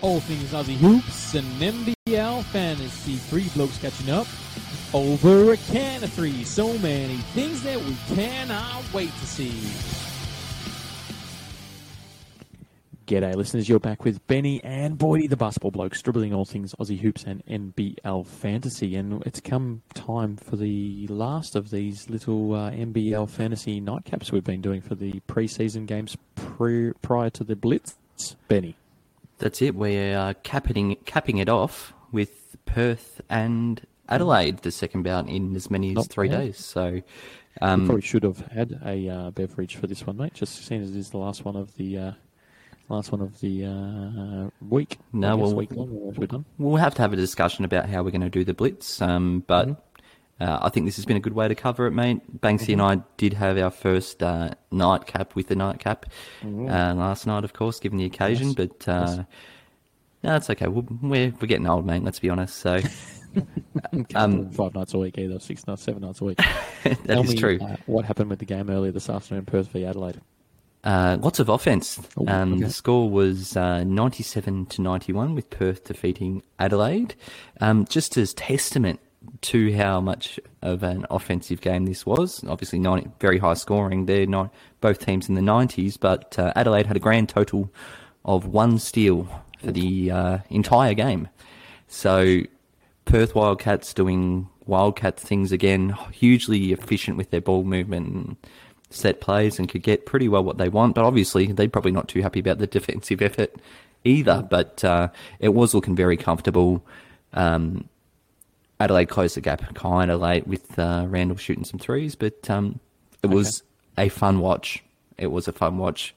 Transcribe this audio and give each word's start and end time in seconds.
all 0.00 0.20
things 0.20 0.52
Aussie 0.52 0.76
hoops 0.76 1.34
and 1.34 1.46
NBL 1.60 2.44
fantasy. 2.44 3.16
Three 3.16 3.48
blokes 3.54 3.78
catching 3.78 4.10
up 4.10 4.26
over 4.94 5.52
a 5.52 5.56
can 5.56 6.02
of 6.02 6.12
three. 6.12 6.44
So 6.44 6.76
many 6.78 7.16
things 7.34 7.62
that 7.62 7.80
we 7.80 7.96
cannot 8.14 8.84
wait 8.92 9.10
to 9.10 9.26
see. 9.26 9.52
G'day, 13.06 13.34
listeners. 13.34 13.70
You're 13.70 13.80
back 13.80 14.04
with 14.04 14.26
Benny 14.26 14.62
and 14.62 14.98
Boydie, 14.98 15.30
the 15.30 15.36
basketball 15.36 15.70
bloke, 15.70 15.94
dribbling 15.94 16.34
all 16.34 16.44
things 16.44 16.74
Aussie 16.78 17.00
hoops 17.00 17.24
and 17.24 17.42
NBL 17.46 18.26
fantasy. 18.26 18.96
And 18.96 19.22
it's 19.24 19.40
come 19.40 19.80
time 19.94 20.36
for 20.36 20.56
the 20.56 21.06
last 21.08 21.56
of 21.56 21.70
these 21.70 22.10
little 22.10 22.52
uh, 22.52 22.70
NBL 22.70 23.30
fantasy 23.30 23.80
nightcaps 23.80 24.30
we've 24.30 24.44
been 24.44 24.60
doing 24.60 24.82
for 24.82 24.94
the 24.94 25.20
preseason 25.26 25.86
games 25.86 26.18
pre- 26.34 26.92
prior 27.00 27.30
to 27.30 27.44
the 27.44 27.56
Blitz. 27.56 27.96
Benny. 28.46 28.76
That's 29.38 29.62
it. 29.62 29.74
We're 29.74 30.16
uh, 30.16 30.34
capping 30.42 30.96
capping 31.04 31.38
it 31.38 31.48
off 31.48 31.92
with 32.12 32.56
Perth 32.64 33.20
and 33.28 33.80
Adelaide, 34.08 34.58
the 34.58 34.70
second 34.70 35.02
bout 35.02 35.28
in 35.28 35.54
as 35.54 35.70
many 35.70 35.90
as 35.90 35.94
Not 35.96 36.06
three 36.08 36.28
bad. 36.28 36.38
days. 36.38 36.58
So, 36.58 36.90
we 36.92 37.02
um, 37.60 37.86
probably 37.86 38.02
should 38.02 38.22
have 38.22 38.38
had 38.48 38.80
a 38.84 39.08
uh, 39.08 39.30
beverage 39.30 39.76
for 39.76 39.86
this 39.86 40.06
one, 40.06 40.16
mate. 40.16 40.34
Just 40.34 40.64
seeing 40.66 40.82
as 40.82 40.90
it 40.90 40.96
is 40.96 41.10
the 41.10 41.18
last 41.18 41.44
one 41.44 41.56
of 41.56 41.76
the 41.76 41.98
uh, 41.98 42.12
last 42.88 43.12
one 43.12 43.20
of 43.20 43.38
the 43.40 43.64
uh, 43.66 44.50
week. 44.66 44.98
No, 45.12 45.36
well- 45.36 45.54
week 45.54 45.72
long. 45.72 46.14
We're 46.16 46.26
done. 46.26 46.44
we'll 46.58 46.76
have 46.76 46.94
to 46.96 47.02
have 47.02 47.12
a 47.12 47.16
discussion 47.16 47.64
about 47.64 47.88
how 47.88 48.02
we're 48.02 48.10
going 48.10 48.22
to 48.22 48.30
do 48.30 48.44
the 48.44 48.54
blitz. 48.54 49.00
Um, 49.02 49.44
but 49.46 49.87
uh, 50.40 50.58
I 50.62 50.68
think 50.68 50.86
this 50.86 50.96
has 50.96 51.04
been 51.04 51.16
a 51.16 51.20
good 51.20 51.34
way 51.34 51.48
to 51.48 51.54
cover 51.54 51.86
it, 51.86 51.92
mate. 51.92 52.40
Banksy 52.40 52.72
and 52.72 52.82
I 52.82 53.02
did 53.16 53.34
have 53.34 53.58
our 53.58 53.70
first 53.70 54.22
uh, 54.22 54.50
nightcap 54.70 55.34
with 55.34 55.48
the 55.48 55.56
nightcap 55.56 56.06
uh, 56.44 56.94
last 56.94 57.26
night, 57.26 57.44
of 57.44 57.52
course, 57.52 57.80
given 57.80 57.98
the 57.98 58.04
occasion. 58.04 58.48
Yes. 58.48 58.54
But 58.56 58.88
uh, 58.88 59.24
no, 60.22 60.36
it's 60.36 60.48
okay. 60.50 60.66
We're, 60.68 60.82
we're 61.02 61.30
we're 61.40 61.46
getting 61.48 61.66
old, 61.68 61.86
mate. 61.86 62.02
Let's 62.04 62.20
be 62.20 62.30
honest. 62.30 62.56
So 62.56 62.80
Um, 64.14 64.50
five 64.50 64.74
nights 64.74 64.94
a 64.94 64.98
week 64.98 65.18
either, 65.18 65.38
six 65.38 65.66
nights, 65.66 65.82
seven 65.82 66.02
nights 66.02 66.20
a 66.20 66.24
week. 66.24 66.38
that 66.84 67.04
Tell 67.04 67.22
is 67.22 67.30
me, 67.30 67.36
true. 67.36 67.58
Uh, 67.60 67.76
what 67.86 68.04
happened 68.04 68.30
with 68.30 68.38
the 68.38 68.44
game 68.44 68.70
earlier 68.70 68.90
this 68.90 69.08
afternoon, 69.08 69.44
Perth 69.44 69.68
v 69.68 69.84
Adelaide? 69.84 70.20
Uh, 70.82 71.18
lots 71.20 71.38
of 71.38 71.48
offense. 71.48 72.00
Oh, 72.16 72.24
Um, 72.26 72.54
okay. 72.54 72.64
The 72.64 72.70
score 72.72 73.08
was 73.10 73.56
uh, 73.56 73.84
97 73.84 74.66
to 74.66 74.82
91 74.82 75.34
with 75.34 75.50
Perth 75.50 75.84
defeating 75.84 76.42
Adelaide. 76.58 77.14
Um, 77.60 77.84
just 77.86 78.16
as 78.16 78.32
testament 78.34 78.98
to 79.40 79.74
how 79.74 80.00
much 80.00 80.38
of 80.62 80.82
an 80.82 81.06
offensive 81.10 81.60
game 81.60 81.86
this 81.86 82.06
was. 82.06 82.42
Obviously, 82.44 82.78
90, 82.78 83.10
very 83.20 83.38
high 83.38 83.54
scoring. 83.54 84.06
They're 84.06 84.26
not 84.26 84.52
both 84.80 85.04
teams 85.04 85.28
in 85.28 85.34
the 85.34 85.40
90s, 85.40 85.98
but 85.98 86.38
uh, 86.38 86.52
Adelaide 86.56 86.86
had 86.86 86.96
a 86.96 87.00
grand 87.00 87.28
total 87.28 87.70
of 88.24 88.46
one 88.46 88.78
steal 88.78 89.28
for 89.60 89.72
the 89.72 90.10
uh, 90.10 90.38
entire 90.50 90.94
game. 90.94 91.28
So 91.88 92.42
Perth 93.04 93.34
Wildcats 93.34 93.94
doing 93.94 94.48
Wildcat 94.66 95.18
things 95.18 95.50
again, 95.50 95.96
hugely 96.12 96.72
efficient 96.72 97.16
with 97.16 97.30
their 97.30 97.40
ball 97.40 97.64
movement 97.64 98.08
and 98.08 98.36
set 98.90 99.20
plays 99.20 99.58
and 99.58 99.68
could 99.68 99.82
get 99.82 100.06
pretty 100.06 100.28
well 100.28 100.44
what 100.44 100.58
they 100.58 100.68
want. 100.68 100.94
But 100.94 101.04
obviously, 101.04 101.46
they're 101.52 101.68
probably 101.68 101.92
not 101.92 102.08
too 102.08 102.20
happy 102.20 102.40
about 102.40 102.58
the 102.58 102.66
defensive 102.66 103.22
effort 103.22 103.54
either. 104.04 104.46
But 104.48 104.84
uh, 104.84 105.08
it 105.40 105.50
was 105.50 105.74
looking 105.74 105.96
very 105.96 106.16
comfortable. 106.16 106.84
Um, 107.32 107.88
Adelaide 108.80 109.06
closed 109.08 109.36
the 109.36 109.40
gap 109.40 109.74
kind 109.74 110.10
of 110.10 110.20
late 110.20 110.46
with 110.46 110.78
uh, 110.78 111.06
Randall 111.08 111.36
shooting 111.36 111.64
some 111.64 111.80
threes, 111.80 112.14
but 112.14 112.48
um, 112.48 112.78
it 113.22 113.26
was 113.28 113.62
a 113.96 114.08
fun 114.08 114.38
watch. 114.40 114.84
It 115.16 115.28
was 115.28 115.48
a 115.48 115.52
fun 115.52 115.78
watch. 115.78 116.14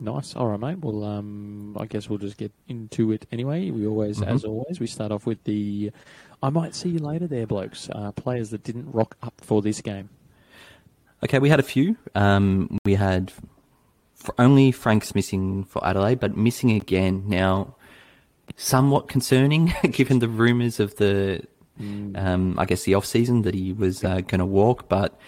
Nice. 0.00 0.34
All 0.36 0.46
right, 0.48 0.60
mate. 0.60 0.78
Well, 0.78 1.02
um, 1.04 1.76
I 1.78 1.86
guess 1.86 2.08
we'll 2.08 2.18
just 2.18 2.36
get 2.36 2.52
into 2.68 3.10
it 3.12 3.26
anyway. 3.32 3.70
We 3.70 3.86
always, 3.86 4.18
Mm-hmm. 4.20 4.30
as 4.30 4.44
always, 4.44 4.78
we 4.80 4.86
start 4.86 5.10
off 5.12 5.26
with 5.26 5.42
the. 5.44 5.90
I 6.42 6.50
might 6.50 6.74
see 6.76 6.88
you 6.90 7.00
later, 7.00 7.26
there, 7.26 7.46
blokes. 7.48 7.88
Uh, 7.92 8.12
players 8.12 8.50
that 8.50 8.62
didn't 8.62 8.92
rock 8.92 9.16
up 9.22 9.34
for 9.40 9.60
this 9.60 9.80
game. 9.80 10.08
Okay, 11.24 11.40
we 11.40 11.48
had 11.48 11.58
a 11.58 11.64
few. 11.64 11.96
Um, 12.14 12.78
we 12.84 12.94
had 12.94 13.32
only 14.38 14.70
Frank's 14.70 15.16
missing 15.16 15.64
for 15.64 15.84
Adelaide, 15.84 16.20
but 16.20 16.36
missing 16.36 16.70
again 16.72 17.24
now. 17.26 17.74
Somewhat 18.56 19.08
concerning, 19.08 19.72
given 19.90 20.18
the 20.18 20.28
rumours 20.28 20.80
of 20.80 20.96
the, 20.96 21.42
um, 21.80 22.58
I 22.58 22.64
guess 22.64 22.84
the 22.84 22.94
off 22.94 23.06
season 23.06 23.42
that 23.42 23.54
he 23.54 23.72
was 23.72 24.04
uh, 24.04 24.20
going 24.20 24.40
to 24.40 24.46
walk. 24.46 24.88
But 24.88 25.18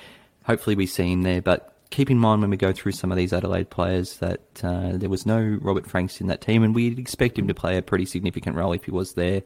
hopefully 0.44 0.76
we 0.76 0.86
see 0.86 1.12
him 1.12 1.22
there. 1.22 1.42
But 1.42 1.75
keep 1.91 2.10
in 2.10 2.19
mind 2.19 2.41
when 2.41 2.50
we 2.50 2.56
go 2.56 2.72
through 2.72 2.92
some 2.92 3.10
of 3.10 3.16
these 3.16 3.32
Adelaide 3.32 3.70
players 3.70 4.16
that 4.19 4.41
uh, 4.62 4.92
there 4.94 5.10
was 5.10 5.26
no 5.26 5.58
Robert 5.60 5.86
Franks 5.86 6.20
in 6.20 6.28
that 6.28 6.41
team, 6.41 6.62
and 6.62 6.75
we'd 6.75 6.98
expect 6.98 7.38
him 7.38 7.48
to 7.48 7.54
play 7.54 7.76
a 7.76 7.82
pretty 7.82 8.06
significant 8.06 8.56
role 8.56 8.72
if 8.72 8.84
he 8.84 8.91
was 8.91 9.14
there. 9.14 9.42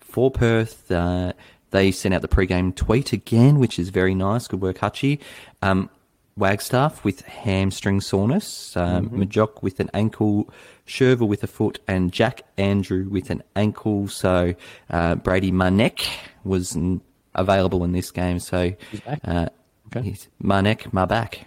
For 0.00 0.30
Perth, 0.30 0.90
uh, 0.90 1.32
they 1.70 1.90
sent 1.92 2.14
out 2.14 2.22
the 2.22 2.28
pre-game 2.28 2.72
tweet 2.72 3.12
again, 3.12 3.58
which 3.58 3.78
is 3.78 3.90
very 3.90 4.14
nice. 4.14 4.48
Good 4.48 4.60
work, 4.60 4.78
Hutchie. 4.78 5.20
Um, 5.62 5.90
Wagstaff 6.36 7.02
with 7.02 7.22
hamstring 7.22 8.00
soreness, 8.02 8.76
um, 8.76 9.08
Majok 9.10 9.62
with 9.62 9.80
an 9.80 9.88
ankle, 9.94 10.50
Sherver 10.86 11.26
with 11.26 11.42
a 11.42 11.46
foot, 11.46 11.78
and 11.88 12.12
Jack 12.12 12.42
Andrew 12.58 13.08
with 13.08 13.30
an 13.30 13.42
ankle. 13.56 14.08
So 14.08 14.54
uh, 14.90 15.14
Brady 15.14 15.50
Manek 15.50 16.04
was 16.44 16.76
n- 16.76 17.00
available 17.34 17.84
in 17.84 17.92
this 17.92 18.10
game. 18.10 18.38
So 18.38 18.72
He's 18.90 19.00
back? 19.00 19.20
Uh, 19.24 19.48
Okay. 19.88 20.02
he's 20.10 20.28
Manek, 20.42 20.92
my 20.92 21.04
back. 21.04 21.46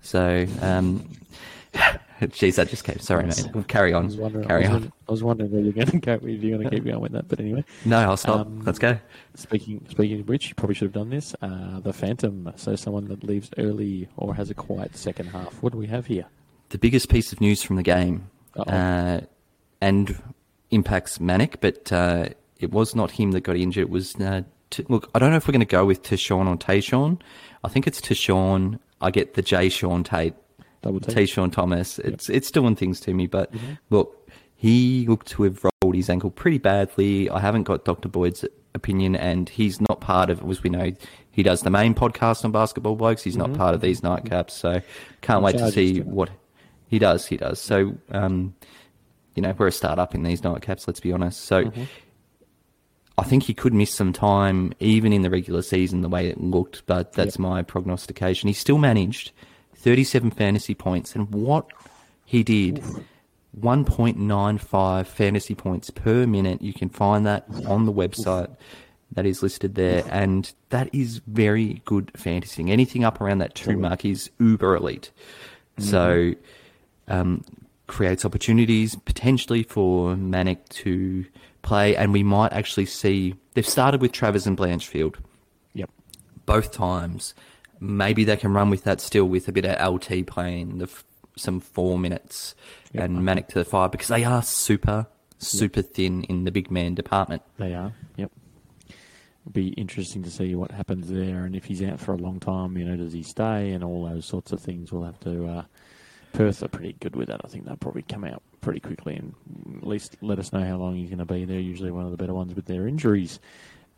So, 0.00 0.46
um, 0.60 1.08
geez, 2.30 2.56
that 2.56 2.68
just 2.68 2.84
came. 2.84 2.98
Sorry, 2.98 3.24
mate. 3.24 3.48
We'll 3.54 3.64
carry 3.64 3.92
on. 3.92 4.10
Carry 4.44 4.66
I 4.66 4.68
was, 4.68 4.68
on. 4.68 4.72
wondering- 4.72 4.92
I 5.08 5.10
was 5.12 5.22
wondering 5.22 5.50
where 5.50 5.60
you're 5.60 5.72
going 5.72 5.86
to 5.90 5.98
go. 5.98 6.12
If 6.14 6.22
you're 6.42 6.58
going 6.58 6.68
to 6.70 6.74
keep 6.76 6.84
going 6.84 7.00
with 7.00 7.12
that, 7.12 7.28
but 7.28 7.40
anyway. 7.40 7.64
No, 7.84 7.98
I'll 7.98 8.16
stop. 8.16 8.46
Um, 8.46 8.62
Let's 8.64 8.78
go. 8.78 8.98
Speaking 9.34 9.84
speaking 9.88 10.20
of 10.20 10.28
which, 10.28 10.48
you 10.48 10.54
probably 10.54 10.74
should 10.74 10.86
have 10.86 10.92
done 10.94 11.10
this. 11.10 11.34
Uh, 11.40 11.80
the 11.80 11.92
Phantom, 11.92 12.52
so 12.56 12.74
someone 12.76 13.06
that 13.08 13.24
leaves 13.24 13.50
early 13.58 14.08
or 14.16 14.34
has 14.34 14.50
a 14.50 14.54
quiet 14.54 14.96
second 14.96 15.26
half. 15.26 15.54
What 15.62 15.72
do 15.72 15.78
we 15.78 15.86
have 15.86 16.06
here? 16.06 16.26
the 16.70 16.78
biggest 16.78 17.08
piece 17.08 17.32
of 17.32 17.40
news 17.40 17.62
from 17.62 17.76
the 17.76 17.82
game, 17.82 18.28
uh, 18.54 19.20
and 19.80 20.22
impacts 20.70 21.16
Manek, 21.16 21.56
but 21.62 21.90
uh, 21.92 22.28
it 22.60 22.70
was 22.72 22.94
not 22.94 23.10
him 23.12 23.30
that 23.32 23.40
got 23.40 23.56
injured. 23.56 23.82
It 23.82 23.90
was 23.90 24.14
uh, 24.16 24.42
t- 24.70 24.84
look. 24.90 25.08
I 25.14 25.18
don't 25.18 25.30
know 25.30 25.36
if 25.36 25.48
we're 25.48 25.52
going 25.52 25.60
to 25.60 25.66
go 25.66 25.86
with 25.86 26.02
Tishon 26.02 26.46
or 26.46 26.56
Tayshawn. 26.56 27.20
I 27.64 27.68
think 27.68 27.86
it's 27.86 28.00
Tishon. 28.02 28.78
I 29.00 29.10
get 29.10 29.32
the 29.34 29.42
J. 29.42 29.68
Sean 29.70 30.04
Tate, 30.04 30.34
Double 30.82 31.00
take. 31.00 31.16
Tayshawn 31.16 31.52
Thomas. 31.52 31.98
It's 31.98 32.28
it's 32.30 32.50
doing 32.50 32.76
things 32.76 33.00
to 33.00 33.14
me, 33.14 33.26
but 33.26 33.52
Mm-hmm. 33.52 33.72
look, 33.90 34.28
he 34.56 35.06
looked 35.08 35.28
to 35.28 35.44
have 35.44 35.64
rolled 35.82 35.94
his 35.94 36.08
ankle 36.10 36.30
pretty 36.30 36.58
badly. 36.58 37.28
I 37.30 37.40
haven't 37.40 37.64
got 37.64 37.84
Doctor 37.84 38.08
Boyd's 38.08 38.44
opinion, 38.74 39.16
and 39.16 39.48
he's 39.48 39.80
not 39.80 40.00
part 40.00 40.30
of. 40.30 40.42
As 40.48 40.62
we 40.62 40.70
know, 40.70 40.92
he 41.30 41.42
does 41.42 41.62
the 41.62 41.70
main 41.70 41.94
podcast 41.94 42.44
on 42.44 42.52
basketball 42.52 42.96
blokes. 42.96 43.22
He's 43.22 43.36
not 43.36 43.52
part 43.54 43.74
of 43.74 43.80
these 43.80 44.00
nightcaps, 44.02 44.50
so 44.50 44.80
can't 45.20 45.42
wait 45.42 45.52
to 45.52 45.58
Charges 45.58 45.74
see 45.74 45.94
to 45.94 46.02
what 46.02 46.30
he 46.88 46.98
does. 46.98 47.26
He 47.26 47.36
does. 47.36 47.60
So, 47.60 47.94
um, 48.10 48.54
you 49.34 49.42
know, 49.42 49.54
we're 49.56 49.68
a 49.68 49.72
startup 49.72 50.14
in 50.14 50.22
these 50.24 50.40
nightcaps. 50.42 50.86
Let's 50.86 51.00
be 51.00 51.12
honest. 51.12 51.40
So, 51.44 51.64
Mm-hmm. 51.64 51.82
I 53.16 53.24
think 53.24 53.42
he 53.42 53.52
could 53.54 53.74
miss 53.74 53.92
some 53.92 54.12
time, 54.12 54.72
even 54.78 55.12
in 55.12 55.22
the 55.22 55.30
regular 55.30 55.62
season, 55.62 56.02
the 56.02 56.08
way 56.08 56.28
it 56.28 56.40
looked. 56.40 56.86
But 56.86 57.14
that's 57.14 57.34
Yep. 57.34 57.40
my 57.40 57.62
prognostication. 57.62 58.46
He 58.46 58.52
still 58.52 58.78
managed 58.78 59.32
37 59.78 60.30
fantasy 60.32 60.74
points, 60.74 61.14
and 61.14 61.32
what 61.32 61.66
he 62.24 62.42
did. 62.42 62.82
1.95 63.58 65.06
fantasy 65.06 65.54
points 65.54 65.90
per 65.90 66.26
minute. 66.26 66.62
You 66.62 66.72
can 66.72 66.88
find 66.88 67.26
that 67.26 67.46
on 67.66 67.86
the 67.86 67.92
website 67.92 68.54
that 69.12 69.26
is 69.26 69.42
listed 69.42 69.74
there, 69.74 70.04
and 70.10 70.52
that 70.68 70.94
is 70.94 71.22
very 71.26 71.80
good 71.84 72.12
fantasy. 72.14 72.70
Anything 72.70 73.04
up 73.04 73.20
around 73.20 73.38
that 73.38 73.54
two 73.54 73.76
mark 73.76 74.04
is 74.04 74.30
uber 74.38 74.76
elite. 74.76 75.10
So, 75.78 76.34
um, 77.08 77.42
creates 77.86 78.24
opportunities 78.24 78.96
potentially 78.96 79.62
for 79.62 80.14
Manek 80.14 80.68
to 80.70 81.24
play, 81.62 81.96
and 81.96 82.12
we 82.12 82.22
might 82.22 82.52
actually 82.52 82.86
see 82.86 83.34
they've 83.54 83.66
started 83.66 84.00
with 84.02 84.12
Travers 84.12 84.46
and 84.46 84.56
Blanchfield 84.56 85.16
Yep. 85.74 85.90
both 86.46 86.70
times. 86.72 87.34
Maybe 87.80 88.24
they 88.24 88.36
can 88.36 88.52
run 88.52 88.70
with 88.70 88.84
that 88.84 89.00
still 89.00 89.24
with 89.26 89.48
a 89.48 89.52
bit 89.52 89.64
of 89.64 89.94
LT 89.94 90.26
playing 90.26 90.78
the 90.78 90.84
f- 90.84 91.04
some 91.36 91.60
four 91.60 91.98
minutes 91.98 92.54
Yep. 92.92 93.04
and 93.04 93.18
Manek 93.18 93.48
to 93.48 93.54
the 93.54 93.64
fire 93.64 93.88
because 93.88 94.08
they 94.08 94.24
are 94.24 94.42
super 94.42 95.06
super 95.40 95.82
thin 95.82 96.24
in 96.24 96.42
the 96.44 96.50
big 96.50 96.68
man 96.70 96.94
department. 96.96 97.42
They 97.58 97.72
are. 97.74 97.92
Yep. 98.16 98.32
It'll 98.88 99.52
be 99.52 99.68
interesting 99.68 100.22
to 100.24 100.30
see 100.30 100.54
what 100.56 100.72
happens 100.72 101.08
there, 101.08 101.44
and 101.44 101.54
if 101.54 101.64
he's 101.66 101.80
out 101.82 102.00
for 102.00 102.12
a 102.12 102.16
long 102.16 102.40
time, 102.40 102.76
you 102.76 102.84
know, 102.84 102.96
does 102.96 103.12
he 103.12 103.22
stay, 103.22 103.70
and 103.70 103.84
all 103.84 104.04
those 104.06 104.26
sorts 104.26 104.50
of 104.52 104.60
things. 104.60 104.90
We'll 104.90 105.04
have 105.04 105.20
to. 105.20 105.46
Uh, 105.46 105.62
Perth 106.32 106.62
are 106.62 106.68
pretty 106.68 106.94
good 107.00 107.14
with 107.16 107.28
that. 107.28 107.40
I 107.44 107.48
think 107.48 107.64
they'll 107.66 107.76
probably 107.76 108.02
come 108.02 108.24
out 108.24 108.42
pretty 108.60 108.80
quickly, 108.80 109.14
and 109.14 109.34
at 109.80 109.86
least 109.86 110.16
let 110.20 110.38
us 110.40 110.52
know 110.52 110.64
how 110.64 110.76
long 110.76 110.96
he's 110.96 111.08
going 111.08 111.18
to 111.20 111.24
be. 111.24 111.44
They're 111.44 111.60
usually 111.60 111.90
one 111.92 112.04
of 112.04 112.10
the 112.10 112.16
better 112.18 112.34
ones 112.34 112.54
with 112.54 112.66
their 112.66 112.86
injuries. 112.88 113.38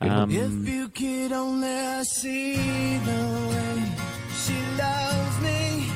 Um, 0.00 0.30
If 0.30 0.68
you 0.68 0.88
could 0.88 1.32
only 1.32 2.04
see 2.04 2.54
the 2.54 3.48
way 3.50 3.92
she 4.34 4.54
loves 4.78 5.40
me. 5.42 5.92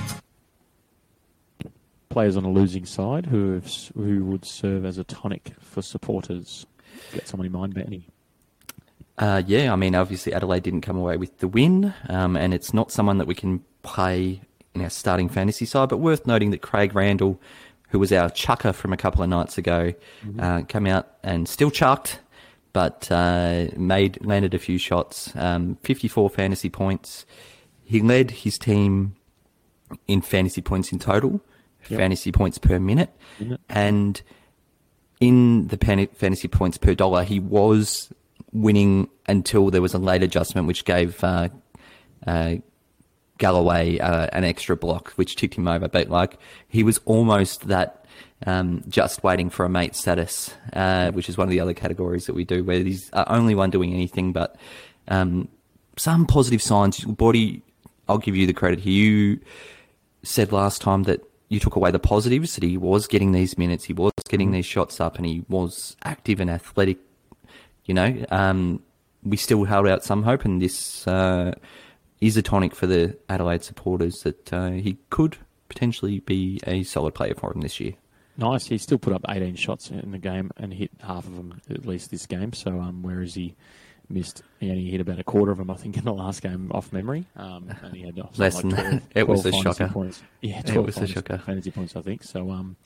players 2.10 2.36
on 2.36 2.44
a 2.44 2.50
losing 2.50 2.84
side 2.84 3.26
who 3.26 3.54
have, 3.54 3.66
who 3.96 4.24
would 4.24 4.44
serve 4.44 4.84
as 4.84 4.98
a 4.98 5.04
tonic 5.04 5.52
for 5.58 5.82
supporters. 5.82 6.64
Get 7.12 7.26
someone 7.26 7.46
in 7.46 7.52
mind, 7.52 7.74
Benny. 7.74 8.06
Uh, 9.18 9.42
yeah, 9.46 9.72
I 9.72 9.76
mean, 9.76 9.94
obviously 9.94 10.32
Adelaide 10.32 10.62
didn't 10.62 10.82
come 10.82 10.96
away 10.96 11.16
with 11.16 11.38
the 11.38 11.48
win, 11.48 11.92
um, 12.08 12.36
and 12.36 12.52
it's 12.54 12.72
not 12.74 12.92
someone 12.92 13.18
that 13.18 13.26
we 13.26 13.34
can 13.34 13.64
play 13.82 14.40
in 14.74 14.82
our 14.82 14.90
starting 14.90 15.28
fantasy 15.28 15.64
side. 15.64 15.88
But 15.88 15.98
worth 15.98 16.26
noting 16.26 16.50
that 16.50 16.62
Craig 16.62 16.94
Randall, 16.94 17.40
who 17.88 17.98
was 17.98 18.12
our 18.12 18.28
chucker 18.30 18.72
from 18.72 18.92
a 18.92 18.96
couple 18.96 19.22
of 19.22 19.28
nights 19.28 19.56
ago, 19.58 19.92
uh, 20.38 20.62
came 20.62 20.86
out 20.86 21.08
and 21.22 21.48
still 21.48 21.70
chucked, 21.70 22.20
but 22.74 23.10
uh, 23.10 23.68
made 23.78 24.22
landed 24.26 24.52
a 24.52 24.58
few 24.58 24.76
shots. 24.76 25.34
Um, 25.34 25.78
Fifty-four 25.82 26.28
fantasy 26.28 26.68
points. 26.68 27.24
He 27.84 28.00
led 28.02 28.30
his 28.30 28.58
team 28.58 29.16
in 30.06 30.20
fantasy 30.20 30.60
points 30.60 30.92
in 30.92 30.98
total, 30.98 31.40
Yep. 31.88 31.98
fantasy 32.00 32.32
points 32.32 32.58
per 32.58 32.78
minute, 32.78 33.10
Minute. 33.38 33.60
and 33.68 34.20
in 35.20 35.68
the 35.68 35.76
pan- 35.78 36.08
fantasy 36.14 36.48
points 36.48 36.76
per 36.78 36.94
dollar, 36.94 37.24
he 37.24 37.38
was 37.40 38.10
winning 38.52 39.08
until 39.28 39.70
there 39.70 39.82
was 39.82 39.92
a 39.94 39.98
late 39.98 40.22
adjustment, 40.22 40.66
which 40.66 40.84
gave 40.86 41.22
uh, 41.22 41.48
uh, 42.26 42.54
Galloway 43.38 43.98
uh, 43.98 44.28
an 44.32 44.44
extra 44.44 44.76
block, 44.76 45.12
which 45.12 45.36
tipped 45.36 45.54
him 45.54 45.68
over. 45.68 45.88
But 45.88 46.08
like 46.08 46.38
he 46.68 46.82
was 46.82 47.00
almost 47.04 47.68
that 47.68 48.04
um, 48.46 48.84
just 48.88 49.22
waiting 49.22 49.50
for 49.50 49.64
a 49.64 49.68
mate 49.68 49.96
status, 49.96 50.54
uh, 50.72 51.10
which 51.12 51.28
is 51.28 51.36
one 51.36 51.46
of 51.46 51.50
the 51.50 51.60
other 51.60 51.74
categories 51.74 52.26
that 52.26 52.34
we 52.34 52.44
do, 52.44 52.62
where 52.62 52.78
he's 52.78 53.10
the 53.10 53.30
only 53.32 53.54
one 53.54 53.70
doing 53.70 53.92
anything. 53.92 54.32
But 54.32 54.56
um, 55.08 55.48
some 55.96 56.26
positive 56.26 56.62
signs. 56.62 57.00
Boydie, 57.00 57.62
I'll 58.08 58.18
give 58.18 58.36
you 58.36 58.46
the 58.46 58.52
credit 58.52 58.80
here. 58.80 58.92
You 58.92 59.40
said 60.22 60.52
last 60.52 60.80
time 60.80 61.04
that 61.04 61.20
you 61.48 61.60
took 61.60 61.76
away 61.76 61.90
the 61.90 61.98
positives, 61.98 62.54
that 62.54 62.64
he 62.64 62.76
was 62.76 63.06
getting 63.06 63.32
these 63.32 63.58
minutes, 63.58 63.84
he 63.84 63.92
was 63.92 64.12
getting 64.28 64.50
these 64.50 64.66
shots 64.66 65.00
up, 65.00 65.16
and 65.16 65.26
he 65.26 65.44
was 65.48 65.96
active 66.04 66.40
and 66.40 66.50
athletic. 66.50 66.98
You 67.84 67.94
know, 67.94 68.24
um, 68.30 68.82
we 69.22 69.36
still 69.36 69.64
held 69.64 69.86
out 69.86 70.04
some 70.04 70.22
hope, 70.22 70.44
and 70.44 70.60
this 70.60 71.06
uh, 71.06 71.52
is 72.26 72.36
a 72.36 72.42
tonic 72.42 72.74
for 72.74 72.86
the 72.86 73.16
Adelaide 73.28 73.62
supporters 73.64 74.22
that 74.22 74.52
uh, 74.52 74.70
he 74.70 74.98
could 75.10 75.36
potentially 75.68 76.20
be 76.20 76.60
a 76.66 76.82
solid 76.82 77.14
player 77.14 77.34
for 77.34 77.52
them 77.52 77.60
this 77.62 77.80
year. 77.80 77.94
Nice. 78.36 78.66
He 78.66 78.78
still 78.78 78.98
put 78.98 79.12
up 79.12 79.24
18 79.28 79.54
shots 79.56 79.90
in 79.90 80.10
the 80.10 80.18
game 80.18 80.50
and 80.56 80.72
hit 80.74 80.90
half 81.00 81.26
of 81.26 81.36
them 81.36 81.60
at 81.70 81.86
least 81.86 82.10
this 82.10 82.26
game. 82.26 82.52
So, 82.52 82.80
um, 82.80 83.02
whereas 83.02 83.34
he 83.34 83.54
missed, 84.08 84.42
he 84.60 84.70
only 84.70 84.90
hit 84.90 85.00
about 85.00 85.18
a 85.20 85.24
quarter 85.24 85.52
of 85.52 85.58
them, 85.58 85.70
I 85.70 85.74
think, 85.74 85.96
in 85.96 86.04
the 86.04 86.12
last 86.12 86.42
game 86.42 86.70
off 86.72 86.92
memory. 86.92 87.26
Um, 87.36 87.72
and 87.82 87.94
he 87.94 88.02
had 88.02 88.16
Less 88.38 88.56
like 88.56 88.62
than 88.62 88.70
12 88.70 88.90
that. 88.90 89.02
It 89.14 89.28
was 89.28 89.42
12 89.42 89.54
a 89.54 89.62
shocker. 89.62 89.88
Points. 89.92 90.22
Yeah, 90.40 90.62
It 90.66 90.78
was 90.84 90.96
a 90.98 91.06
shocker. 91.06 91.38
fantasy 91.38 91.70
points, 91.70 91.94
I 91.96 92.02
think. 92.02 92.22
So, 92.24 92.50
um, 92.50 92.76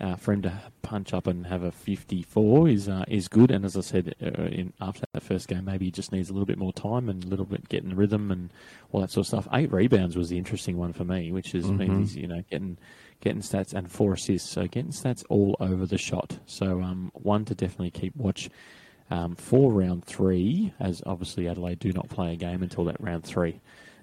uh, 0.00 0.16
for 0.16 0.32
him 0.32 0.42
to 0.42 0.62
punch 0.82 1.12
up 1.12 1.26
and 1.26 1.46
have 1.46 1.62
a 1.62 1.70
54 1.70 2.68
is 2.68 2.88
uh, 2.88 3.04
is 3.06 3.28
good. 3.28 3.50
And 3.50 3.64
as 3.64 3.76
I 3.76 3.80
said 3.80 4.14
uh, 4.22 4.44
in 4.44 4.72
after 4.80 5.04
that 5.12 5.22
first 5.22 5.48
game, 5.48 5.64
maybe 5.64 5.86
he 5.86 5.90
just 5.90 6.12
needs 6.12 6.30
a 6.30 6.32
little 6.32 6.46
bit 6.46 6.58
more 6.58 6.72
time 6.72 7.08
and 7.08 7.24
a 7.24 7.28
little 7.28 7.44
bit 7.44 7.68
getting 7.68 7.90
the 7.90 7.96
rhythm 7.96 8.30
and 8.30 8.52
all 8.92 9.00
that 9.00 9.10
sort 9.10 9.24
of 9.24 9.28
stuff. 9.28 9.48
Eight 9.52 9.72
rebounds 9.72 10.16
was 10.16 10.28
the 10.28 10.38
interesting 10.38 10.76
one 10.76 10.92
for 10.92 11.04
me, 11.04 11.32
which 11.32 11.54
is 11.54 11.66
means 11.70 12.12
he's 12.12 12.22
you 12.22 12.26
know 12.26 12.42
getting 12.50 12.78
getting 13.20 13.42
stats 13.42 13.74
and 13.74 13.90
four 13.90 14.14
assists. 14.14 14.48
So 14.50 14.66
getting 14.66 14.92
stats 14.92 15.24
all 15.28 15.56
over 15.60 15.86
the 15.86 15.98
shot. 15.98 16.38
So 16.46 16.80
um, 16.80 17.10
one 17.14 17.44
to 17.46 17.54
definitely 17.54 17.90
keep 17.90 18.16
watch. 18.16 18.48
Um, 19.12 19.34
for 19.34 19.72
round 19.72 20.04
three, 20.04 20.72
as 20.78 21.02
obviously 21.04 21.48
Adelaide 21.48 21.80
do 21.80 21.92
not 21.92 22.08
play 22.08 22.32
a 22.32 22.36
game 22.36 22.62
until 22.62 22.84
that 22.84 23.00
round 23.00 23.24
three, 23.24 23.60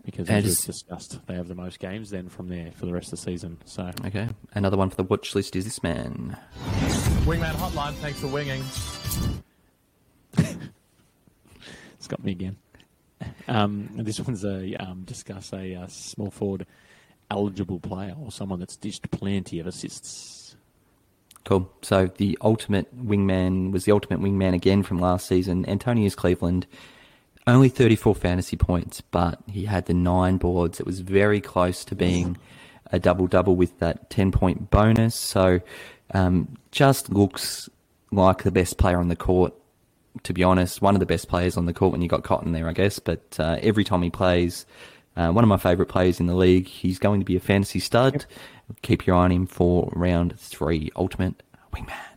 because 0.07 0.29
as 0.29 0.45
we've 0.45 0.65
discussed, 0.65 1.19
they 1.27 1.33
have 1.33 1.49
the 1.49 1.55
most 1.55 1.79
games 1.79 2.11
then 2.11 2.29
from 2.29 2.47
there 2.47 2.71
for 2.71 2.85
the 2.85 2.93
rest 2.93 3.07
of 3.11 3.19
the 3.19 3.25
season. 3.25 3.57
So 3.65 3.91
Okay, 4.05 4.29
another 4.53 4.77
one 4.77 4.89
for 4.89 4.95
the 4.95 5.03
watch 5.03 5.35
list 5.35 5.53
is 5.57 5.65
this 5.65 5.83
man. 5.83 6.37
Wingman 7.25 7.51
Hotline, 7.55 7.93
thanks 7.95 8.21
for 8.21 8.27
winging. 8.27 8.63
It's 11.97 12.07
got 12.07 12.23
me 12.23 12.31
again. 12.31 12.55
Um, 13.47 13.89
this 13.95 14.19
one's 14.19 14.45
a 14.45 14.75
um, 14.75 15.03
discuss 15.03 15.51
a 15.51 15.75
uh, 15.75 15.87
small 15.87 16.29
forward 16.29 16.65
eligible 17.29 17.79
player 17.79 18.15
or 18.17 18.31
someone 18.31 18.59
that's 18.59 18.77
dished 18.77 19.09
plenty 19.11 19.59
of 19.59 19.67
assists. 19.67 20.55
Cool. 21.43 21.69
So 21.81 22.07
the 22.07 22.37
ultimate 22.41 22.95
wingman 22.95 23.71
was 23.71 23.85
the 23.85 23.91
ultimate 23.91 24.21
wingman 24.21 24.53
again 24.53 24.83
from 24.83 24.99
last 24.99 25.27
season. 25.27 25.67
Antonius 25.67 26.15
Cleveland, 26.15 26.67
only 27.47 27.69
34 27.69 28.13
fantasy 28.15 28.57
points, 28.57 29.01
but 29.01 29.39
he 29.49 29.65
had 29.65 29.85
the 29.85 29.93
nine 29.93 30.37
boards. 30.37 30.79
It 30.79 30.85
was 30.85 30.99
very 30.99 31.41
close 31.41 31.85
to 31.85 31.95
being 31.95 32.37
a 32.91 32.99
double 32.99 33.27
double 33.27 33.55
with 33.55 33.79
that 33.79 34.09
10 34.09 34.31
point 34.31 34.69
bonus. 34.69 35.15
So 35.15 35.61
um, 36.13 36.57
just 36.71 37.09
looks 37.09 37.69
like 38.11 38.43
the 38.43 38.51
best 38.51 38.77
player 38.77 38.99
on 38.99 39.07
the 39.07 39.15
court. 39.15 39.53
To 40.23 40.33
be 40.33 40.43
honest, 40.43 40.81
one 40.81 40.95
of 40.95 40.99
the 40.99 41.05
best 41.05 41.27
players 41.29 41.57
on 41.57 41.67
the 41.67 41.73
court 41.73 41.91
when 41.91 42.01
you 42.01 42.07
got 42.07 42.23
Cotton 42.23 42.51
there, 42.51 42.67
I 42.67 42.73
guess. 42.73 42.99
But 42.99 43.37
uh, 43.39 43.57
every 43.61 43.83
time 43.83 44.01
he 44.01 44.09
plays, 44.09 44.65
uh, 45.15 45.31
one 45.31 45.43
of 45.43 45.47
my 45.47 45.57
favourite 45.57 45.89
players 45.89 46.19
in 46.19 46.27
the 46.27 46.35
league. 46.35 46.67
He's 46.67 46.99
going 46.99 47.19
to 47.19 47.25
be 47.25 47.35
a 47.35 47.39
fantasy 47.39 47.79
stud. 47.79 48.25
Keep 48.81 49.07
your 49.07 49.15
eye 49.15 49.25
on 49.25 49.31
him 49.31 49.47
for 49.47 49.91
round 49.95 50.39
three, 50.39 50.91
ultimate 50.95 51.43
wingman. 51.73 52.16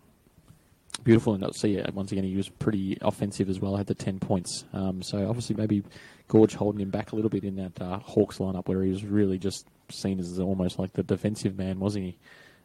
Beautiful, 1.05 1.35
and 1.35 1.55
see 1.57 1.81
uh, 1.81 1.91
once 1.93 2.13
again 2.13 2.25
he 2.25 2.37
was 2.37 2.49
pretty 2.49 2.99
offensive 3.01 3.49
as 3.49 3.59
well. 3.61 3.77
Had 3.77 3.87
the 3.87 3.95
ten 3.95 4.19
points, 4.19 4.65
um, 4.73 5.03
so 5.03 5.29
obviously 5.29 5.57
maybe 5.57 5.83
Gorge 6.29 6.55
holding 6.55 6.81
him 6.81 6.91
back 6.91 7.13
a 7.13 7.17
little 7.17 7.31
bit 7.31 7.45
in 7.45 7.57
that 7.57 7.81
uh, 7.81 7.99
Hawks 8.01 8.39
lineup 8.39 8.69
where 8.69 8.83
he 8.83 8.91
was 8.91 9.05
really 9.05 9.39
just 9.39 9.67
seen 9.91 10.21
as 10.21 10.39
almost 10.39 10.79
like 10.79 10.93
the 10.93 11.03
defensive 11.03 11.57
man, 11.57 11.81
wasn't 11.81 12.05
he? 12.05 12.19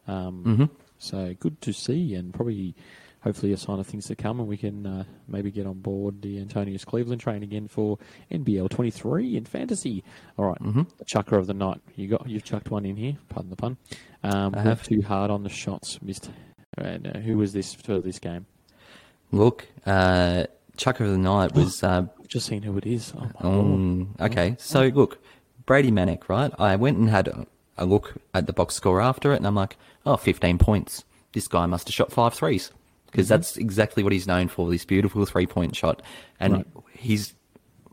Um, 0.06 0.44
Mhm. 0.44 0.70
So 0.98 1.34
good 1.40 1.60
to 1.62 1.72
see, 1.72 2.14
and 2.14 2.32
probably 2.32 2.74
hopefully 3.20 3.52
a 3.52 3.56
sign 3.56 3.80
of 3.80 3.86
things 3.86 4.06
to 4.06 4.14
come, 4.14 4.38
and 4.38 4.48
we 4.48 4.56
can 4.56 4.86
uh, 4.86 5.04
maybe 5.26 5.50
get 5.50 5.66
on 5.66 5.80
board 5.80 6.22
the 6.22 6.38
Antonius 6.38 6.84
Cleveland 6.84 7.20
train 7.20 7.42
again 7.42 7.66
for 7.68 7.98
NBL 8.30 8.68
23 8.70 9.36
in 9.36 9.44
fantasy. 9.44 10.04
All 10.38 10.46
right, 10.46 10.60
Mhm. 10.60 10.86
the 10.98 11.04
chucker 11.04 11.36
of 11.36 11.46
the 11.48 11.54
night. 11.54 11.80
You 11.96 12.06
got 12.08 12.28
you've 12.28 12.44
chucked 12.44 12.70
one 12.70 12.84
in 12.86 12.96
here. 12.96 13.16
Pardon 13.28 13.50
the 13.50 13.56
pun. 13.56 13.76
Um, 14.22 14.54
I 14.54 14.60
have. 14.62 14.82
too 14.84 15.02
hard 15.02 15.30
on 15.30 15.42
the 15.42 15.48
shots. 15.48 16.00
Missed. 16.02 16.30
And 16.76 17.06
uh, 17.06 17.18
who 17.20 17.38
was 17.38 17.52
this 17.52 17.74
for 17.74 18.00
this 18.00 18.18
game? 18.18 18.46
Look, 19.32 19.66
uh, 19.86 20.44
Chucker 20.76 21.04
of 21.04 21.10
the 21.10 21.18
night 21.18 21.54
was. 21.54 21.82
Uh, 21.82 22.06
I've 22.20 22.28
just 22.28 22.46
seen 22.46 22.62
who 22.62 22.76
it 22.76 22.86
is. 22.86 23.12
Oh 23.40 23.48
um, 23.48 24.14
okay, 24.20 24.56
so 24.58 24.86
look, 24.88 25.18
Brady 25.64 25.90
Manek, 25.92 26.28
right? 26.28 26.52
I 26.58 26.74
went 26.76 26.98
and 26.98 27.08
had 27.08 27.28
a, 27.28 27.46
a 27.78 27.86
look 27.86 28.14
at 28.34 28.46
the 28.46 28.52
box 28.52 28.74
score 28.74 29.00
after 29.00 29.32
it, 29.32 29.36
and 29.36 29.46
I'm 29.46 29.54
like, 29.54 29.76
oh, 30.04 30.16
15 30.16 30.58
points. 30.58 31.04
This 31.32 31.46
guy 31.48 31.66
must 31.66 31.86
have 31.86 31.94
shot 31.94 32.10
five 32.12 32.34
threes 32.34 32.72
because 33.06 33.28
that's 33.28 33.56
exactly 33.56 34.02
what 34.02 34.12
he's 34.12 34.26
known 34.26 34.48
for. 34.48 34.68
This 34.70 34.84
beautiful 34.84 35.24
three 35.24 35.46
point 35.46 35.76
shot, 35.76 36.02
and 36.40 36.52
Right. 36.54 36.66
he's 36.92 37.34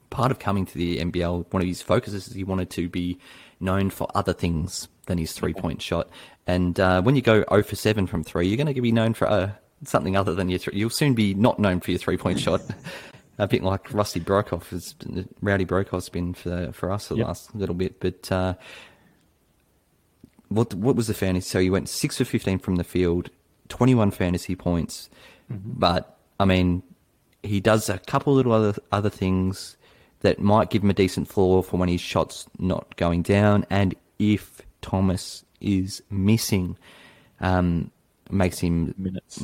part 0.10 0.32
of 0.32 0.40
coming 0.40 0.66
to 0.66 0.78
the 0.78 0.98
NBL. 1.00 1.46
One 1.52 1.62
of 1.62 1.68
his 1.68 1.82
focuses 1.82 2.28
is 2.28 2.34
he 2.34 2.44
wanted 2.44 2.70
to 2.72 2.90
be 2.90 3.20
known 3.60 3.90
for 3.92 4.08
other 4.16 4.34
things 4.34 4.88
than 5.08 5.18
his 5.18 5.34
three 5.34 5.54
point 5.54 5.82
shot. 5.82 6.10
And 6.48 6.80
uh, 6.80 7.02
when 7.02 7.16
you 7.16 7.22
go 7.22 7.44
0 7.50 7.64
for 7.64 7.76
7 7.76 8.08
from 8.08 8.24
three, 8.24 8.48
you're 8.48 8.58
going 8.58 8.74
to 8.74 8.82
be 8.82 8.92
known 8.92 9.14
for 9.14 9.30
uh, 9.30 9.52
something 9.86 10.16
other 10.18 10.34
than 10.36 10.50
your 10.50 10.60
three. 10.60 10.76
You'll 10.78 10.90
soon 10.90 11.14
be 11.14 11.34
not 11.34 11.60
known 11.60 11.80
for 11.80 11.92
your 11.92 12.00
three 12.00 12.18
point 12.18 12.40
shot. 12.40 12.62
A 13.40 13.48
bit 13.48 13.64
like 13.64 13.92
Rusty 13.92 14.20
Brokoff 14.20 14.70
has, 14.70 14.94
Rowdy 15.42 15.66
Brokoff's 15.66 16.08
been 16.10 16.36
for 16.36 16.72
for 16.72 16.92
us 16.92 17.08
the 17.08 17.16
Yep. 17.16 17.28
last 17.28 17.56
little 17.56 17.74
bit. 17.74 18.00
But 18.00 18.32
uh, 18.32 18.54
what 20.50 20.74
what 20.76 20.96
was 20.96 21.08
the 21.08 21.14
fantasy? 21.14 21.48
So 21.50 21.60
he 21.60 21.70
went 21.72 21.90
six 21.90 22.18
for 22.18 22.26
fifteen 22.26 22.60
from 22.60 22.76
the 22.76 22.84
field, 22.84 23.30
twenty 23.70 23.96
one 23.96 24.12
fantasy 24.12 24.56
points. 24.56 25.10
But 25.50 26.18
I 26.40 26.46
mean, 26.46 26.84
he 27.42 27.60
does 27.60 27.90
a 27.90 27.98
couple 27.98 28.34
little 28.34 28.52
other 28.52 28.76
other 28.92 29.10
things 29.10 29.78
that 30.22 30.40
might 30.40 30.70
give 30.70 30.84
him 30.84 30.90
a 30.92 30.94
decent 30.94 31.28
floor 31.28 31.64
for 31.64 31.78
when 31.78 31.90
his 31.90 32.02
shots 32.02 32.46
not 32.60 32.96
going 32.98 33.24
down, 33.24 33.66
and 33.72 33.96
if 34.20 34.62
Thomas 34.84 35.44
is 35.60 36.04
missing, 36.12 36.78
um, 37.40 37.90
makes 38.30 38.60
him. 38.60 38.94
Minutes. 38.98 39.44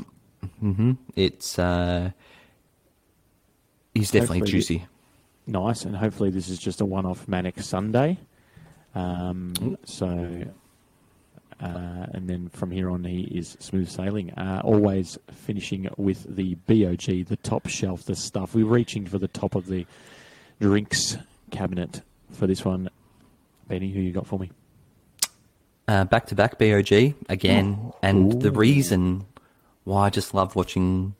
hmm 0.59 0.91
it's 1.15 1.57
uh, 1.57 2.11
he's 3.95 4.11
definitely 4.11 4.39
Hopefully- 4.39 4.51
juicy. 4.59 4.85
Nice, 5.47 5.83
and 5.83 5.95
hopefully 5.95 6.29
this 6.29 6.47
is 6.47 6.59
just 6.59 6.79
a 6.79 6.85
one-off 6.85 7.27
manic 7.27 7.59
Sunday. 7.59 8.19
Um, 8.93 9.77
so, 9.83 10.43
uh, 11.59 12.05
and 12.13 12.29
then 12.29 12.49
from 12.49 12.69
here 12.69 12.87
on, 12.91 13.03
he 13.03 13.21
is 13.21 13.57
smooth 13.59 13.89
sailing. 13.89 14.29
Uh, 14.33 14.61
always 14.63 15.17
finishing 15.31 15.89
with 15.97 16.23
the 16.35 16.53
BOG, 16.67 17.25
the 17.25 17.39
top 17.41 17.65
shelf, 17.67 18.03
the 18.03 18.15
stuff. 18.15 18.53
We're 18.53 18.65
reaching 18.67 19.07
for 19.07 19.17
the 19.17 19.27
top 19.27 19.55
of 19.55 19.65
the 19.65 19.87
drinks 20.61 21.17
cabinet 21.49 22.03
for 22.31 22.45
this 22.45 22.63
one. 22.63 22.87
Benny, 23.67 23.89
who 23.91 24.01
you 24.01 24.11
got 24.11 24.27
for 24.27 24.37
me? 24.37 24.51
Uh, 25.89 26.03
back 26.03 26.27
to 26.27 26.35
back 26.35 26.59
BOG 26.59 27.15
again, 27.29 27.91
and 28.03 28.39
the 28.43 28.51
reason 28.51 29.25
why 29.85 30.05
I 30.05 30.11
just 30.11 30.35
love 30.35 30.55
watching, 30.55 31.15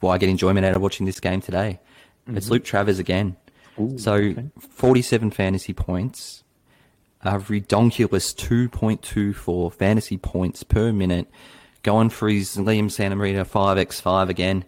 why 0.00 0.14
I 0.14 0.18
get 0.18 0.30
enjoyment 0.30 0.64
out 0.64 0.74
of 0.74 0.80
watching 0.80 1.04
this 1.04 1.20
game 1.20 1.42
today, 1.42 1.78
it's 2.26 2.48
Luke 2.48 2.64
Travers 2.64 2.98
again. 2.98 3.36
Ooh, 3.78 3.98
so 3.98 4.14
okay. 4.14 4.48
47 4.58 5.30
fantasy 5.30 5.74
points, 5.74 6.42
a 7.20 7.32
redonkulous 7.32 8.34
2.24 8.34 9.74
fantasy 9.74 10.16
points 10.16 10.62
per 10.62 10.90
minute, 10.90 11.30
going 11.82 12.08
for 12.08 12.30
his 12.30 12.56
Liam 12.56 12.86
Santamaria 12.86 13.44
5x5 13.44 14.30
again. 14.30 14.64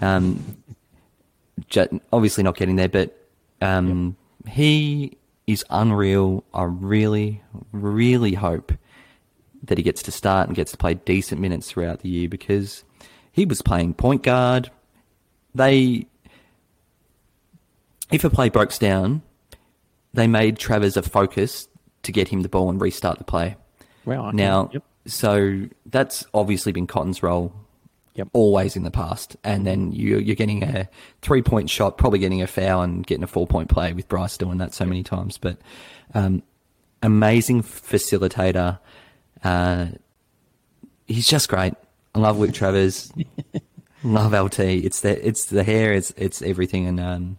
Um, 0.00 0.56
obviously 2.10 2.42
not 2.42 2.56
getting 2.56 2.76
there, 2.76 2.88
but 2.88 3.14
um, 3.60 4.16
he 4.48 5.15
is 5.46 5.64
unreal. 5.70 6.44
I 6.52 6.64
really, 6.64 7.42
really 7.72 8.34
hope 8.34 8.72
that 9.62 9.78
he 9.78 9.84
gets 9.84 10.02
to 10.04 10.12
start 10.12 10.48
and 10.48 10.56
gets 10.56 10.72
to 10.72 10.76
play 10.76 10.94
decent 10.94 11.40
minutes 11.40 11.70
throughout 11.70 12.00
the 12.00 12.08
year 12.08 12.28
because 12.28 12.84
he 13.32 13.44
was 13.44 13.62
playing 13.62 13.94
point 13.94 14.22
guard. 14.22 14.70
They, 15.54 16.06
if 18.10 18.24
a 18.24 18.30
play 18.30 18.48
breaks 18.48 18.78
down, 18.78 19.22
they 20.14 20.26
made 20.26 20.58
Travers 20.58 20.96
a 20.96 21.02
focus 21.02 21.68
to 22.02 22.12
get 22.12 22.28
him 22.28 22.42
the 22.42 22.48
ball 22.48 22.70
and 22.70 22.80
restart 22.80 23.18
the 23.18 23.24
play. 23.24 23.56
Wow. 24.04 24.30
Now, 24.30 24.70
Yep. 24.72 24.84
so 25.06 25.66
that's 25.86 26.24
obviously 26.32 26.72
been 26.72 26.86
Cotton's 26.86 27.22
role 27.22 27.52
Yep. 28.16 28.28
always 28.32 28.76
in 28.76 28.82
the 28.82 28.90
past. 28.90 29.36
And 29.44 29.66
then 29.66 29.92
you, 29.92 30.18
you're 30.18 30.36
getting 30.36 30.62
a 30.62 30.88
three 31.22 31.42
point 31.42 31.70
shot, 31.70 31.98
probably 31.98 32.18
getting 32.18 32.42
a 32.42 32.46
foul 32.46 32.82
and 32.82 33.06
getting 33.06 33.24
a 33.24 33.26
four 33.26 33.46
point 33.46 33.68
play 33.68 33.92
with 33.92 34.08
Bryce 34.08 34.36
doing 34.36 34.58
that 34.58 34.74
so 34.74 34.84
many 34.84 35.02
times. 35.02 35.38
But 35.38 35.58
um, 36.14 36.42
amazing 37.02 37.62
facilitator. 37.62 38.78
Uh, 39.44 39.86
he's 41.06 41.28
just 41.28 41.48
great. 41.48 41.74
I 42.14 42.18
love 42.18 42.38
Luke 42.38 42.54
Travers. 42.54 43.12
love 44.02 44.32
LT. 44.32 44.60
It's 44.60 45.00
the 45.00 45.26
it's 45.26 45.46
the 45.46 45.62
hair. 45.62 45.92
It's 45.92 46.12
it's 46.16 46.42
everything. 46.42 46.86
And 46.86 47.00
um, 47.00 47.38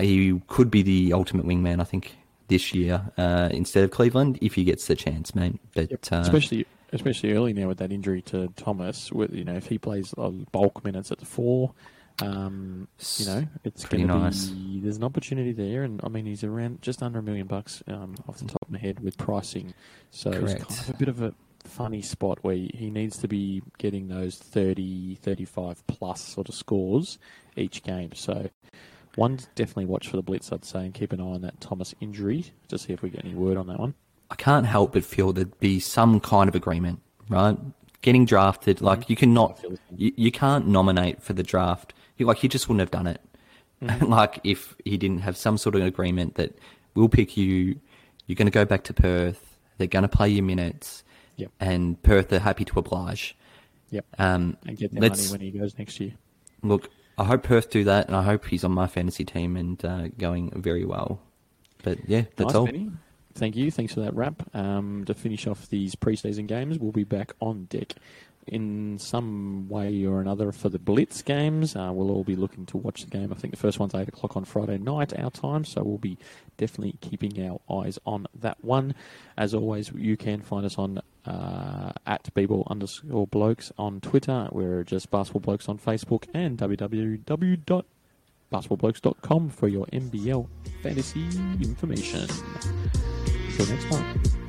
he 0.00 0.40
could 0.48 0.70
be 0.70 0.82
the 0.82 1.12
ultimate 1.12 1.46
wingman. 1.46 1.80
I 1.80 1.84
think 1.84 2.16
this 2.48 2.74
year 2.74 3.10
uh, 3.16 3.48
instead 3.50 3.84
of 3.84 3.90
Cleveland 3.90 4.38
if 4.40 4.54
he 4.54 4.64
gets 4.64 4.86
the 4.86 4.96
chance, 4.96 5.34
mate. 5.34 5.58
But 5.74 6.12
uh, 6.12 6.16
especially 6.16 6.66
especially 6.92 7.32
early 7.32 7.52
now 7.52 7.68
with 7.68 7.78
that 7.78 7.90
injury 7.92 8.22
to 8.22 8.48
Thomas. 8.56 9.10
With 9.10 9.34
you 9.34 9.44
know, 9.44 9.54
if 9.54 9.66
he 9.66 9.78
plays 9.78 10.14
uh, 10.16 10.30
bulk 10.30 10.84
minutes 10.84 11.10
at 11.10 11.18
the 11.18 11.26
four, 11.26 11.72
um, 12.20 12.88
you 13.16 13.26
know, 13.26 13.46
it's 13.64 13.84
going 13.84 14.08
to 14.08 14.14
nice. 14.18 14.46
be 14.46 14.80
there's 14.80 14.98
an 14.98 15.04
opportunity 15.04 15.52
there, 15.52 15.82
and 15.82 16.00
I 16.04 16.08
mean 16.08 16.26
he's 16.26 16.44
around 16.44 16.82
just 16.82 17.02
under 17.02 17.18
a 17.18 17.22
million 17.22 17.46
bucks 17.46 17.82
um, 17.88 18.14
off 18.28 18.38
the 18.38 18.46
top 18.46 18.62
of 18.62 18.70
my 18.70 18.78
head 18.78 19.00
with 19.00 19.16
pricing, 19.16 19.74
so 20.10 20.30
it's 20.30 20.54
kind 20.54 20.80
of 20.80 20.90
a 20.90 20.98
bit 20.98 21.08
of 21.08 21.22
a 21.22 21.34
funny 21.64 22.02
spot 22.02 22.38
where 22.42 22.56
he 22.56 22.90
needs 22.90 23.16
to 23.18 23.28
be 23.28 23.62
getting 23.78 24.08
those 24.08 24.36
30, 24.36 25.14
35 25.14 25.86
plus 25.86 26.20
sort 26.20 26.48
of 26.48 26.54
scores 26.54 27.18
each 27.56 27.82
game. 27.82 28.12
So. 28.14 28.50
One 29.14 29.40
definitely 29.56 29.84
watch 29.84 30.08
for 30.08 30.16
the 30.16 30.22
blitz, 30.22 30.50
I'd 30.52 30.64
say, 30.64 30.86
and 30.86 30.94
keep 30.94 31.12
an 31.12 31.20
eye 31.20 31.24
on 31.24 31.42
that 31.42 31.60
Thomas 31.60 31.94
injury 32.00 32.46
to 32.68 32.78
see 32.78 32.94
if 32.94 33.02
we 33.02 33.10
get 33.10 33.26
any 33.26 33.34
word 33.34 33.58
on 33.58 33.66
that 33.66 33.78
one. 33.78 33.92
I 34.32 34.34
can't 34.36 34.64
help 34.66 34.94
but 34.94 35.04
feel 35.04 35.32
there'd 35.34 35.58
be 35.60 35.78
some 35.78 36.18
kind 36.18 36.48
of 36.48 36.54
agreement, 36.54 37.00
right? 37.28 37.56
Getting 38.00 38.24
drafted, 38.24 38.80
like 38.80 39.10
you 39.10 39.14
cannot, 39.14 39.62
you, 39.94 40.12
you 40.16 40.32
can't 40.32 40.66
nominate 40.66 41.22
for 41.22 41.34
the 41.34 41.42
draft. 41.42 41.92
You, 42.16 42.24
like 42.26 42.38
he 42.38 42.48
just 42.48 42.66
wouldn't 42.66 42.80
have 42.80 42.90
done 42.90 43.06
it. 43.06 43.20
like 44.08 44.40
if 44.42 44.74
he 44.86 44.96
didn't 44.96 45.18
have 45.20 45.36
some 45.36 45.58
sort 45.58 45.74
of 45.74 45.82
agreement 45.82 46.36
that 46.36 46.56
we'll 46.94 47.10
pick 47.10 47.36
you, 47.36 47.78
you're 48.26 48.36
going 48.36 48.46
to 48.46 48.50
go 48.52 48.64
back 48.64 48.84
to 48.84 48.94
Perth. 48.94 49.58
They're 49.76 49.86
going 49.86 50.02
to 50.04 50.08
play 50.08 50.30
your 50.30 50.44
minutes, 50.44 51.04
Yep. 51.36 51.50
and 51.60 52.02
Perth 52.02 52.32
are 52.32 52.38
happy 52.38 52.64
to 52.64 52.78
oblige. 52.78 53.36
Yep. 53.90 54.06
Um, 54.18 54.56
and 54.66 54.76
get 54.78 54.92
their 54.92 55.10
money 55.10 55.22
when 55.28 55.40
he 55.40 55.50
goes 55.50 55.76
next 55.78 56.00
year. 56.00 56.14
look. 56.62 56.88
I 57.18 57.24
hope 57.24 57.42
Perth 57.42 57.68
do 57.68 57.84
that, 57.84 58.06
and 58.06 58.16
I 58.16 58.22
hope 58.22 58.46
he's 58.46 58.64
on 58.64 58.72
my 58.72 58.86
fantasy 58.86 59.24
team 59.24 59.56
and 59.58 59.84
uh, 59.84 60.08
going 60.16 60.50
very 60.62 60.86
well. 60.86 61.20
But 61.82 61.98
yeah, 62.08 62.22
that's 62.36 62.48
nice, 62.48 62.54
all. 62.54 62.64
Benny. 62.64 62.90
Thank 63.34 63.56
you. 63.56 63.70
Thanks 63.70 63.94
for 63.94 64.00
that 64.00 64.14
wrap. 64.14 64.54
Um, 64.54 65.04
to 65.06 65.14
finish 65.14 65.46
off 65.46 65.68
these 65.68 65.94
preseason 65.94 66.46
games, 66.46 66.78
we'll 66.78 66.92
be 66.92 67.04
back 67.04 67.32
on 67.40 67.64
deck 67.64 67.94
in 68.46 68.98
some 68.98 69.68
way 69.68 70.04
or 70.04 70.20
another 70.20 70.52
for 70.52 70.68
the 70.68 70.78
Blitz 70.78 71.22
games. 71.22 71.74
Uh, 71.76 71.90
we'll 71.92 72.10
all 72.10 72.24
be 72.24 72.36
looking 72.36 72.66
to 72.66 72.76
watch 72.76 73.02
the 73.02 73.10
game. 73.10 73.32
I 73.32 73.36
think 73.36 73.52
the 73.52 73.60
first 73.60 73.78
one's 73.78 73.94
8 73.94 74.08
o'clock 74.08 74.36
on 74.36 74.44
Friday 74.44 74.76
night, 74.78 75.16
our 75.18 75.30
time, 75.30 75.64
so 75.64 75.82
we'll 75.82 75.98
be 75.98 76.18
definitely 76.56 76.96
keeping 77.00 77.40
our 77.46 77.60
eyes 77.70 78.00
on 78.04 78.26
that 78.40 78.58
one. 78.62 78.96
As 79.36 79.54
always, 79.54 79.92
you 79.94 80.16
can 80.16 80.42
find 80.42 80.66
us 80.66 80.76
on 80.76 81.00
uh, 81.24 81.92
at 82.04 82.34
bball 82.34 82.68
underscore 82.68 83.28
blokes 83.28 83.70
on 83.78 84.00
Twitter. 84.00 84.48
We're 84.50 84.82
just 84.82 85.08
basketball 85.10 85.38
blokes 85.40 85.68
on 85.68 85.78
Facebook 85.78 86.24
and 86.34 86.58
www.basketballblokes.com 86.58 89.48
for 89.50 89.68
your 89.68 89.86
NBL 89.86 90.48
fantasy 90.82 91.28
information. 91.62 92.26
Till 93.56 93.66
next 93.66 93.84
time. 93.90 94.41